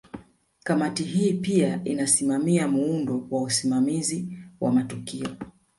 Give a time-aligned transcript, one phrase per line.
[0.63, 5.29] Kamati hii pia inasimamia muundo wa usimamizi wa matukio